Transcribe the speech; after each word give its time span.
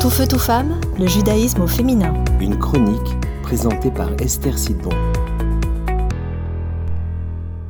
Tout 0.00 0.08
feu, 0.08 0.26
tout 0.26 0.38
femme, 0.38 0.80
le 0.98 1.06
judaïsme 1.06 1.60
au 1.60 1.66
féminin. 1.66 2.24
Une 2.40 2.58
chronique 2.58 3.20
présentée 3.42 3.90
par 3.90 4.10
Esther 4.18 4.58
Sidbon. 4.58 4.88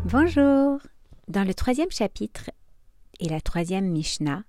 Bonjour 0.05 0.79
Dans 1.27 1.43
le 1.45 1.53
troisième 1.55 1.91
chapitre 1.91 2.51
et 3.19 3.29
la 3.29 3.41
troisième 3.41 3.91
Mishnah 3.91 4.45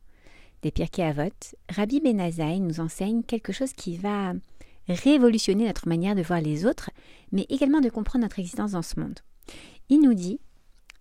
des 0.62 0.70
Pirkei 0.70 1.02
Avot, 1.02 1.56
Rabbi 1.76 2.02
Benazai 2.02 2.60
nous 2.60 2.82
enseigne 2.82 3.24
quelque 3.24 3.52
chose 3.52 3.74
qui 3.74 3.98
va 3.98 4.34
révolutionner 4.88 5.66
notre 5.66 5.88
manière 5.88 6.14
de 6.14 6.22
voir 6.22 6.40
les 6.40 6.68
autres, 6.68 6.92
mais 7.32 7.48
également 7.50 7.82
de 7.82 7.90
comprendre 7.90 8.26
notre 8.26 8.38
existence 8.38 8.74
dans 8.74 8.84
ce 8.84 9.00
monde. 9.00 9.22
Il 9.90 10.02
nous 10.02 10.14
dit 10.14 10.40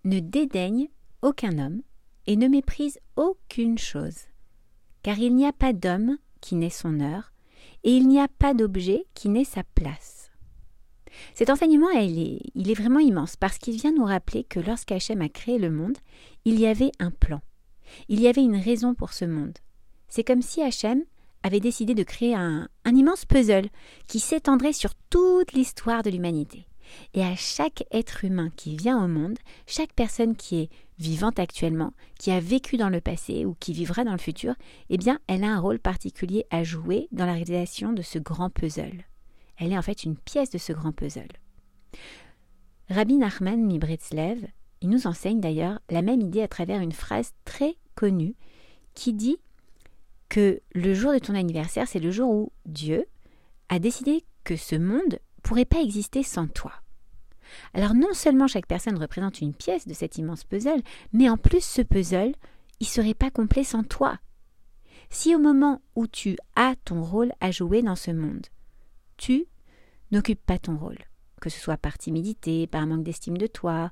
Ne 0.03 0.19
dédaigne 0.19 0.87
aucun 1.21 1.59
homme 1.59 1.83
et 2.25 2.35
ne 2.35 2.47
méprise 2.47 2.97
aucune 3.17 3.77
chose, 3.77 4.17
car 5.03 5.19
il 5.19 5.35
n'y 5.35 5.45
a 5.45 5.53
pas 5.53 5.73
d'homme 5.73 6.17
qui 6.41 6.55
n'ait 6.55 6.69
son 6.69 6.99
heure, 6.99 7.31
et 7.83 7.91
il 7.91 8.07
n'y 8.07 8.19
a 8.19 8.27
pas 8.27 8.53
d'objet 8.53 9.05
qui 9.13 9.29
n'ait 9.29 9.45
sa 9.45 9.63
place. 9.63 10.31
Cet 11.33 11.49
enseignement, 11.49 11.89
est, 11.91 12.39
il 12.55 12.71
est 12.71 12.79
vraiment 12.79 12.99
immense 12.99 13.35
parce 13.35 13.57
qu'il 13.57 13.75
vient 13.75 13.91
nous 13.91 14.05
rappeler 14.05 14.43
que 14.43 14.59
lorsqu'Hachem 14.59 15.21
a 15.21 15.29
créé 15.29 15.57
le 15.57 15.69
monde, 15.71 15.97
il 16.45 16.59
y 16.59 16.67
avait 16.67 16.91
un 16.99 17.11
plan. 17.11 17.41
Il 18.07 18.21
y 18.21 18.27
avait 18.27 18.43
une 18.43 18.55
raison 18.55 18.93
pour 18.93 19.13
ce 19.13 19.25
monde. 19.25 19.57
C'est 20.07 20.23
comme 20.23 20.41
si 20.41 20.61
Hachem 20.61 21.03
avait 21.43 21.59
décidé 21.59 21.95
de 21.95 22.03
créer 22.03 22.35
un, 22.35 22.69
un 22.85 22.95
immense 22.95 23.25
puzzle 23.25 23.69
qui 24.07 24.19
s'étendrait 24.19 24.73
sur 24.73 24.93
toute 25.09 25.53
l'histoire 25.53 26.03
de 26.03 26.09
l'humanité. 26.09 26.67
Et 27.13 27.23
à 27.23 27.35
chaque 27.35 27.83
être 27.91 28.25
humain 28.25 28.49
qui 28.55 28.75
vient 28.75 29.03
au 29.03 29.07
monde, 29.07 29.39
chaque 29.65 29.93
personne 29.93 30.35
qui 30.35 30.61
est 30.61 30.69
vivante 31.01 31.39
actuellement, 31.39 31.93
qui 32.17 32.31
a 32.31 32.39
vécu 32.39 32.77
dans 32.77 32.89
le 32.89 33.01
passé 33.01 33.45
ou 33.45 33.55
qui 33.59 33.73
vivra 33.73 34.03
dans 34.03 34.11
le 34.11 34.17
futur, 34.17 34.55
eh 34.89 34.97
bien, 34.97 35.19
elle 35.27 35.43
a 35.43 35.53
un 35.53 35.59
rôle 35.59 35.79
particulier 35.79 36.45
à 36.49 36.63
jouer 36.63 37.07
dans 37.11 37.25
la 37.25 37.33
réalisation 37.33 37.91
de 37.91 38.01
ce 38.01 38.19
grand 38.19 38.49
puzzle. 38.49 39.03
Elle 39.57 39.73
est 39.73 39.77
en 39.77 39.81
fait 39.81 40.03
une 40.03 40.15
pièce 40.15 40.49
de 40.49 40.57
ce 40.57 40.73
grand 40.73 40.91
puzzle. 40.91 41.27
Rabbi 42.89 43.17
Nachman 43.17 43.65
Mibritzlev, 43.65 44.47
il 44.81 44.89
nous 44.89 45.07
enseigne 45.07 45.39
d'ailleurs 45.39 45.79
la 45.89 46.01
même 46.01 46.21
idée 46.21 46.41
à 46.41 46.47
travers 46.47 46.81
une 46.81 46.91
phrase 46.91 47.33
très 47.45 47.75
connue 47.95 48.35
qui 48.93 49.13
dit 49.13 49.37
que 50.29 50.61
le 50.73 50.93
jour 50.93 51.13
de 51.13 51.19
ton 51.19 51.35
anniversaire, 51.35 51.87
c'est 51.87 51.99
le 51.99 52.11
jour 52.11 52.29
où 52.29 52.51
Dieu 52.65 53.05
a 53.69 53.79
décidé 53.79 54.23
que 54.43 54.55
ce 54.55 54.75
monde 54.75 55.19
pourrait 55.43 55.65
pas 55.65 55.81
exister 55.81 56.23
sans 56.23 56.47
toi. 56.47 56.73
Alors 57.73 57.93
non 57.93 58.13
seulement 58.13 58.47
chaque 58.47 58.67
personne 58.67 58.97
représente 58.97 59.41
une 59.41 59.53
pièce 59.53 59.87
de 59.87 59.93
cet 59.93 60.17
immense 60.17 60.43
puzzle, 60.43 60.81
mais 61.13 61.29
en 61.29 61.37
plus 61.37 61.63
ce 61.63 61.81
puzzle, 61.81 62.33
il 62.79 62.87
serait 62.87 63.13
pas 63.13 63.31
complet 63.31 63.63
sans 63.63 63.83
toi. 63.83 64.17
Si 65.09 65.35
au 65.35 65.39
moment 65.39 65.81
où 65.95 66.07
tu 66.07 66.37
as 66.55 66.75
ton 66.85 67.03
rôle 67.03 67.33
à 67.41 67.51
jouer 67.51 67.81
dans 67.81 67.95
ce 67.95 68.11
monde, 68.11 68.47
tu 69.17 69.45
n'occupes 70.11 70.43
pas 70.45 70.57
ton 70.57 70.77
rôle, 70.77 70.97
que 71.41 71.49
ce 71.49 71.59
soit 71.59 71.77
par 71.77 71.97
timidité, 71.97 72.67
par 72.67 72.87
manque 72.87 73.03
d'estime 73.03 73.37
de 73.37 73.47
toi, 73.47 73.91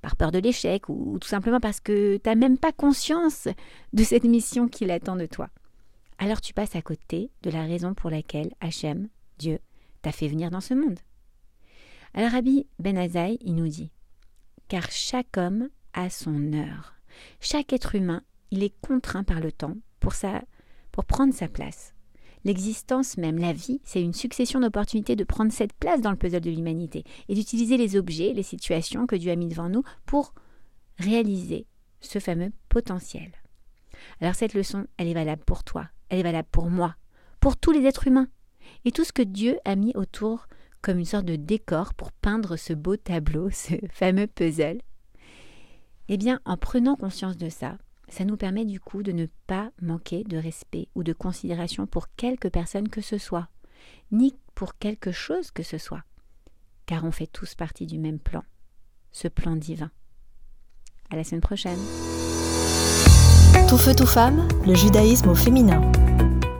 par 0.00 0.16
peur 0.16 0.30
de 0.30 0.38
l'échec, 0.38 0.88
ou 0.88 1.18
tout 1.20 1.28
simplement 1.28 1.60
parce 1.60 1.80
que 1.80 2.16
tu 2.16 2.28
n'as 2.28 2.34
même 2.34 2.56
pas 2.56 2.72
conscience 2.72 3.48
de 3.92 4.04
cette 4.04 4.24
mission 4.24 4.68
qu'il 4.68 4.90
attend 4.90 5.16
de 5.16 5.26
toi, 5.26 5.50
alors 6.18 6.40
tu 6.40 6.54
passes 6.54 6.76
à 6.76 6.82
côté 6.82 7.30
de 7.42 7.50
la 7.50 7.62
raison 7.62 7.94
pour 7.94 8.10
laquelle 8.10 8.52
Hachem, 8.60 9.08
Dieu, 9.38 9.58
t'a 10.02 10.12
fait 10.12 10.28
venir 10.28 10.50
dans 10.50 10.60
ce 10.60 10.74
monde. 10.74 10.98
Alors 12.12 12.32
Rabbi 12.32 12.66
Ben 12.78 12.98
Azaï, 12.98 13.38
il 13.42 13.54
nous 13.54 13.68
dit 13.68 13.92
Car 14.68 14.90
chaque 14.90 15.36
homme 15.36 15.68
a 15.92 16.10
son 16.10 16.52
heure. 16.52 16.94
Chaque 17.40 17.72
être 17.72 17.94
humain, 17.94 18.22
il 18.50 18.64
est 18.64 18.74
contraint 18.80 19.22
par 19.22 19.40
le 19.40 19.52
temps 19.52 19.76
pour, 20.00 20.14
sa, 20.14 20.42
pour 20.90 21.04
prendre 21.04 21.32
sa 21.32 21.46
place. 21.46 21.94
L'existence 22.44 23.16
même, 23.16 23.38
la 23.38 23.52
vie, 23.52 23.80
c'est 23.84 24.02
une 24.02 24.14
succession 24.14 24.60
d'opportunités 24.60 25.14
de 25.14 25.24
prendre 25.24 25.52
cette 25.52 25.74
place 25.74 26.00
dans 26.00 26.10
le 26.10 26.16
puzzle 26.16 26.40
de 26.40 26.50
l'humanité 26.50 27.04
et 27.28 27.34
d'utiliser 27.34 27.76
les 27.76 27.96
objets, 27.96 28.32
les 28.32 28.42
situations 28.42 29.06
que 29.06 29.16
Dieu 29.16 29.30
a 29.30 29.36
mis 29.36 29.48
devant 29.48 29.68
nous 29.68 29.84
pour 30.06 30.34
réaliser 30.98 31.66
ce 32.00 32.18
fameux 32.18 32.50
potentiel. 32.68 33.30
Alors 34.20 34.34
cette 34.34 34.54
leçon, 34.54 34.86
elle 34.96 35.08
est 35.08 35.14
valable 35.14 35.44
pour 35.44 35.62
toi, 35.62 35.88
elle 36.08 36.20
est 36.20 36.24
valable 36.24 36.48
pour 36.50 36.70
moi, 36.70 36.96
pour 37.40 37.56
tous 37.56 37.72
les 37.72 37.84
êtres 37.84 38.06
humains 38.06 38.28
et 38.84 38.90
tout 38.90 39.04
ce 39.04 39.12
que 39.12 39.22
Dieu 39.22 39.58
a 39.64 39.76
mis 39.76 39.92
autour 39.94 40.46
comme 40.82 40.98
une 40.98 41.04
sorte 41.04 41.26
de 41.26 41.36
décor 41.36 41.94
pour 41.94 42.12
peindre 42.12 42.56
ce 42.56 42.72
beau 42.72 42.96
tableau, 42.96 43.50
ce 43.52 43.74
fameux 43.92 44.26
puzzle. 44.26 44.80
Eh 46.08 46.16
bien, 46.16 46.40
en 46.44 46.56
prenant 46.56 46.96
conscience 46.96 47.36
de 47.36 47.48
ça, 47.48 47.78
ça 48.08 48.24
nous 48.24 48.36
permet 48.36 48.64
du 48.64 48.80
coup 48.80 49.02
de 49.02 49.12
ne 49.12 49.26
pas 49.46 49.70
manquer 49.80 50.24
de 50.24 50.36
respect 50.36 50.88
ou 50.94 51.04
de 51.04 51.12
considération 51.12 51.86
pour 51.86 52.08
quelque 52.16 52.48
personne 52.48 52.88
que 52.88 53.00
ce 53.00 53.18
soit, 53.18 53.48
ni 54.10 54.34
pour 54.54 54.76
quelque 54.76 55.12
chose 55.12 55.52
que 55.52 55.62
ce 55.62 55.78
soit, 55.78 56.02
car 56.86 57.04
on 57.04 57.12
fait 57.12 57.28
tous 57.28 57.54
partie 57.54 57.86
du 57.86 57.98
même 57.98 58.18
plan, 58.18 58.42
ce 59.12 59.28
plan 59.28 59.54
divin. 59.54 59.90
À 61.10 61.16
la 61.16 61.24
semaine 61.24 61.40
prochaine. 61.40 61.78
Tout 63.68 63.78
feu, 63.78 63.94
tout 63.94 64.06
femme, 64.06 64.48
le 64.66 64.74
judaïsme 64.74 65.28
au 65.28 65.34
féminin. 65.34 65.80